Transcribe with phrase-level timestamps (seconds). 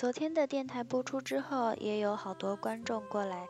[0.00, 3.46] 昨天的电台播出之后，也有好多观众过来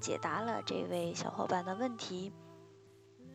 [0.00, 2.32] 解答了这位小伙伴的问题。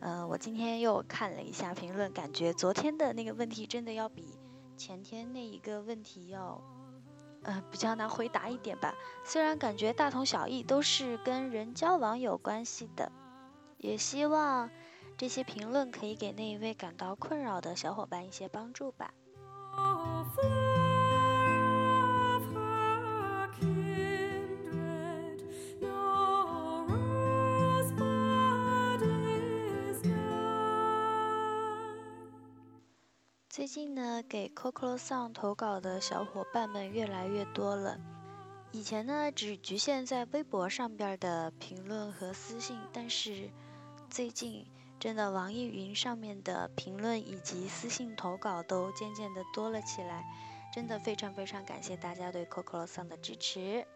[0.00, 4.38] 嗯，我今天又看了一下评论，感觉昨天的那个问题真的要比
[4.76, 6.60] 前天那一个问题要，
[7.42, 8.92] 呃，比较难回答一点吧。
[9.24, 13.10] 虽然感觉大同小异，都是跟人交往有关系的，
[13.78, 14.68] 也希望
[15.16, 19.14] 这些评论可以给那一位感到困扰的小伙伴一些帮助吧。
[33.50, 37.98] 最近呢，给 Coco Song 投稿的小伙伴们越来越多了。
[38.72, 43.48] 以前呢，只局限在微博上边的评论和私信，但是
[44.10, 44.66] 最近
[45.00, 50.22] 真的网易云上面的评论以及私信投稿都渐渐的多了起来。
[50.70, 53.86] 真的非常非常感谢大家对 Coco Song 的支持。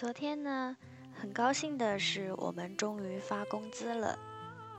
[0.00, 0.74] 昨天呢，
[1.12, 4.18] 很高兴的是，我们终于发工资了。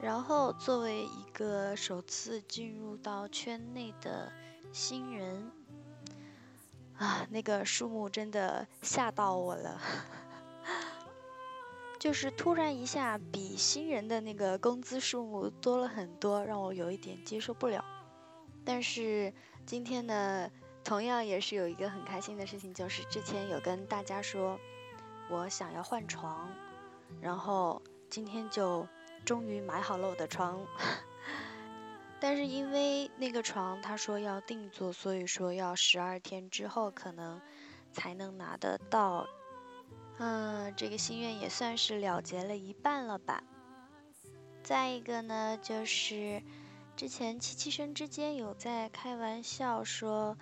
[0.02, 4.32] 然后，作为一个首次进入到圈内的
[4.74, 5.52] 新人，
[6.98, 9.80] 啊，那个数目真的吓到我了，
[12.02, 17.86] 就是突然一下比新人的那个工资数目多了很多，让我有一点接受不了。
[18.66, 19.32] 但是
[19.68, 20.50] 今天呢，
[20.84, 24.60] 同样也是有一个很开心的事情，就是之前有跟大家说。
[25.32, 26.50] 我想要换床，
[27.22, 28.86] 然后今天就
[29.24, 30.60] 终于买好了我的床，
[32.20, 37.40] 但是因为那个床他说要定做，所以说要十二天之后可能
[37.94, 39.26] 才能拿得到。
[40.18, 43.42] 嗯，这个心愿也算是了结了一半了吧。
[44.62, 46.44] 再一个呢，就是
[46.98, 50.38] 之前七七生之间有在开玩笑说，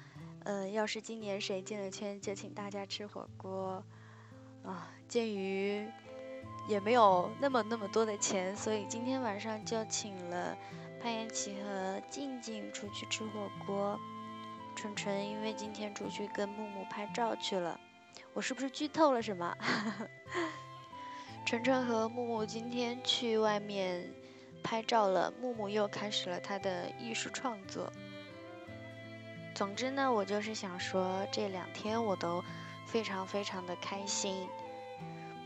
[0.45, 3.83] 呃，要是今年谁进了圈，就请大家吃火锅。
[4.69, 5.88] 啊，鉴于
[6.68, 10.56] 也没有那么那么多的钱，所以今天晚上就请了
[11.02, 14.00] 潘延琪和静静出去吃火锅。
[14.75, 17.80] 纯纯因为今天出去跟木木拍照去了，
[18.34, 19.57] 我是不是剧透了什么？
[21.46, 24.07] 纯纯和木木今天去外面
[24.63, 27.91] 拍照了，木木又开始了他的艺术创作。
[29.56, 32.44] 总之呢，我就是想说，这两天我都。
[32.91, 34.47] 非常非常的开心，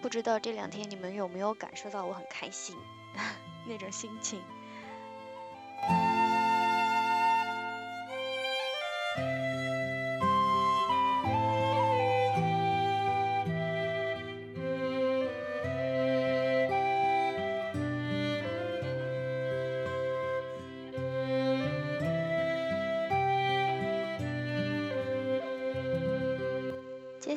[0.01, 2.77] 不知道这两天你们有没有感受到我很开心
[3.67, 4.41] 那种心情。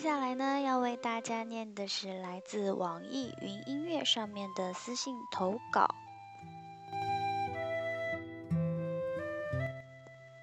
[0.07, 5.89] 接下来呢，要为大家念的是来自网易云音乐上面的私信投稿。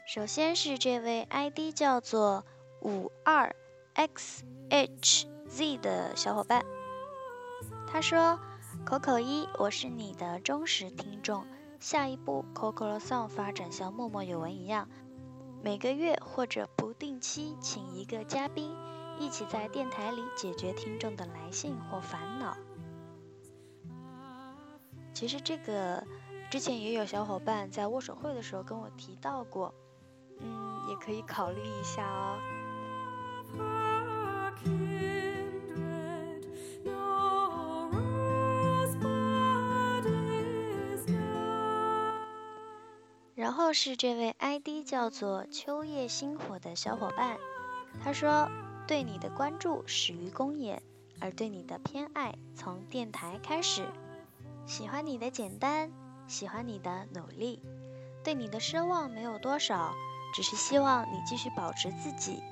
[0.05, 2.45] 首先是这位 ID 叫做
[2.81, 3.55] 五二
[3.95, 6.65] xhz 的小伙伴，
[7.87, 8.37] 他说
[8.85, 11.45] ：“口口一，我是你的忠实听众。
[11.79, 14.89] 下一步 Coco Song 发展像默默有闻一样，
[15.63, 18.75] 每个月或者不定期请一个嘉宾。”
[19.19, 22.57] 一起在电台里解决听众的来信或烦恼。
[25.13, 26.03] 其实这个
[26.49, 29.73] 之前也有小伙伴在握手会的时候跟我提到过，
[30.39, 32.37] 嗯，也可以考虑一下哦。
[43.35, 47.37] 然后是这位 ID 叫做秋叶星火的小伙伴，
[48.03, 48.49] 他说。
[48.85, 50.81] 对你的关注始于公演，
[51.19, 53.87] 而对你的偏爱从电台开始。
[54.65, 55.91] 喜欢你的简单，
[56.27, 57.61] 喜欢你的努力，
[58.23, 59.93] 对你的奢望没有多少，
[60.35, 62.43] 只是希望你继续保持自己。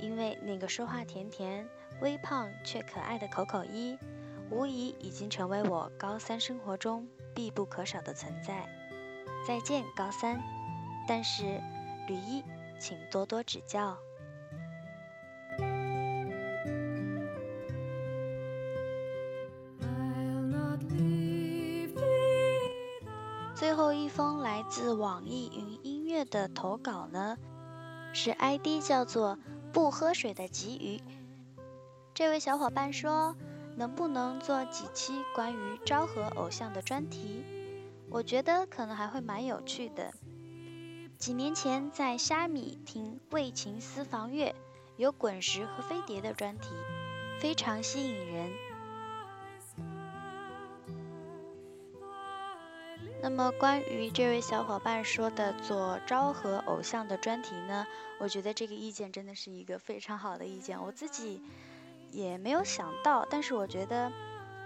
[0.00, 1.68] 因为那个说话甜甜、
[2.00, 3.96] 微胖却可爱的口口一，
[4.50, 8.68] 无疑已经成为我高三生活中必不可少的存在。
[9.46, 10.40] 再见，高三。
[11.06, 11.60] 但是，
[12.06, 12.44] 吕一，
[12.78, 13.96] 请多多指教。
[24.94, 27.36] 网易云音乐的投稿呢，
[28.12, 29.38] 是 ID 叫做
[29.72, 31.00] “不喝水的鲫鱼”。
[32.14, 33.36] 这位小伙伴说
[33.76, 37.44] ：“能不能做几期关于昭和偶像的专题？
[38.10, 40.12] 我觉得可能还会蛮有趣的。”
[41.16, 44.48] 几年前在虾米听《为情私房乐》，
[44.96, 46.70] 有滚石和飞碟的专题，
[47.40, 48.50] 非常吸引人。
[53.22, 57.86] 那么关于这位小伙伴说的做昭和偶像的专题呢？
[58.18, 61.42] 我觉得这个意见真的是一个非常好的意见，我自己
[62.10, 64.10] 也没有想到，但是我觉得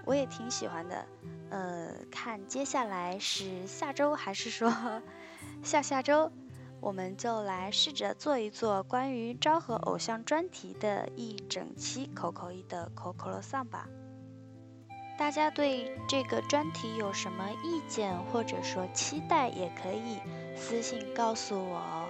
[0.04, 1.04] 我也挺喜欢的。
[1.50, 4.72] 呃，看接下来是下周还是说
[5.62, 6.30] 下下周？
[6.80, 13.88] 我们就来试着做一做关于昭和偶像专题的一整期口口一的口口罗桑吧。
[15.16, 20.18] 大家对这个专题有什么意见或者说期待，也可以
[20.56, 22.08] 私信告诉我哦。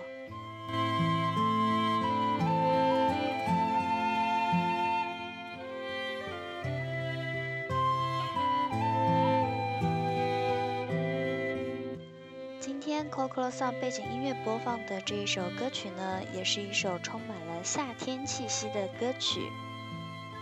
[12.61, 19.41] 今天 c o c o Song 背景音乐播放的这一首歌曲呢，也是一首充满了夏天气息的歌曲。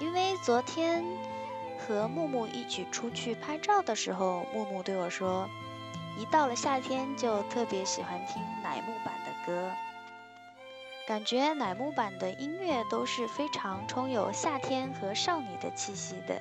[0.00, 1.05] 因为昨天
[1.87, 5.49] 和木木一起出去拍照的时候，木木对我说，
[6.19, 9.70] 一到了夏天就特别喜欢听乃木坂的歌，
[11.06, 16.40] 感觉乃木坂的音乐都是非常充有夏天和少女的气息的。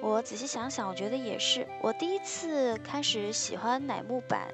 [0.00, 1.68] 我仔细想想，我觉得也是。
[1.80, 4.48] 我第一次开始喜欢乃木坂。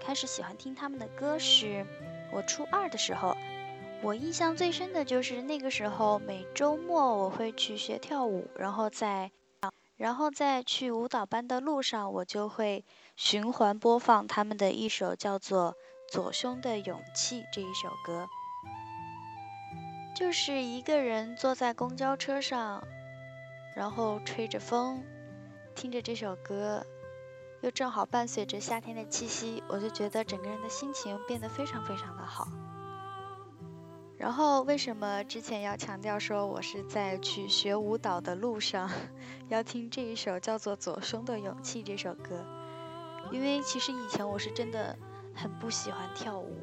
[0.00, 1.86] 开始喜欢听他们的歌是
[2.30, 3.34] 我初二的时候，
[4.04, 9.32] 我印象最深的就是那个时候每周末我会去学跳舞，然后在，
[9.96, 12.84] 然后在去舞蹈班的路上，我就会
[13.16, 15.74] 循环播放他们的一首叫做
[16.12, 18.28] 《左胸的勇气》这一首歌，
[20.14, 22.86] 就是一个人坐在公交车上，
[23.74, 25.02] 然后吹着风，
[25.74, 26.84] 听着这首歌。
[27.62, 32.46] 又正好伴随着夏天的气息，我就觉得整个人的心情变得非常非常的好。
[34.16, 38.90] 然后为什么之前要强调说我是在去学舞蹈的路上
[39.48, 42.44] 要听这一首叫做《左胸的勇气》这首歌？
[43.32, 44.96] 因为其实以前我是真的
[45.34, 46.56] 很不喜欢跳舞，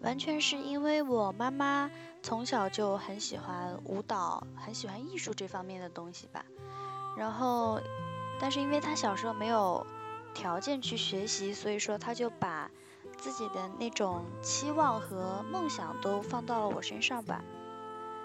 [0.00, 1.90] 完全是因为我妈妈
[2.22, 6.44] 从小就很喜欢舞蹈，很喜欢艺术这方面的东西吧。
[7.16, 7.80] 然后，
[8.38, 9.86] 但是因为她小时候没有。
[10.32, 12.70] 条件去学习，所以说她就把
[13.20, 17.44] 自己的那种期望和梦想都放到了我身上吧。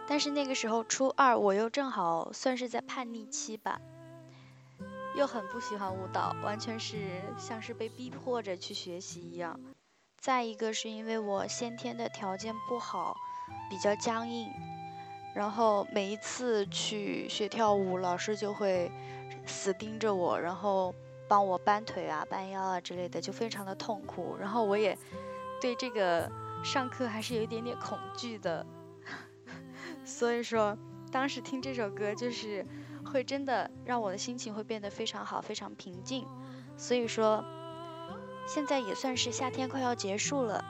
[0.08, 3.82] 但是那个时候初二，我又正好算是在叛逆期吧，
[5.18, 9.60] 又很不喜欢舞蹈，完全是像是被逼迫着去学习一样。
[10.18, 13.18] 再一个是因为我先天的条件不好，
[13.70, 14.48] 比较僵硬，
[15.36, 18.90] 然后每一次去学跳舞，老师就会
[19.46, 20.96] 死盯着我，然后。
[21.28, 24.36] 帮我搬腿啊、搬腰啊之类的，就非常的痛苦。
[24.40, 24.98] 然后我也
[25.62, 26.32] 对这个
[26.64, 28.66] 上课还是有一点点恐惧的，
[30.06, 30.78] 所以说
[31.12, 32.66] 当时听这首歌就是
[33.06, 36.28] 会真的让我的心情会变得非常好、非常平静。
[36.78, 37.44] 所以说
[38.48, 40.64] 现在也算是夏天快要结束了，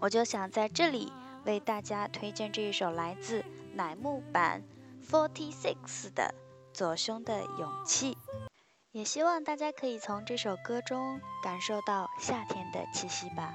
[0.00, 1.12] 我就想在这里
[1.44, 3.44] 为大家推荐这一首来自
[3.74, 4.62] 乃木坂
[5.06, 6.34] Forty Six 的
[6.76, 8.16] 《左胸的勇气》。
[8.94, 13.52] 也希望大家可以从这首歌中感受到夏天的气息吧。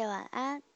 [0.00, 0.69] 界晚安。